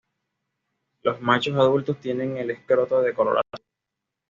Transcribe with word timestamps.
Los 1.03 1.21
machos 1.21 1.53
adultos 1.53 1.99
tienen 1.99 2.35
el 2.37 2.49
escroto 2.49 3.03
de 3.03 3.13
color 3.13 3.37
azul. 3.53 3.67